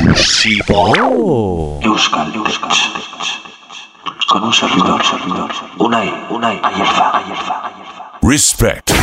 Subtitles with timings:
[0.00, 1.78] exclusivo.
[1.82, 2.32] Euskal,
[4.28, 5.50] Con un servidor, servidor.
[5.78, 8.18] Unai, Unai, Ayerza, Ayerza, Ayerza.
[8.22, 8.99] Respect.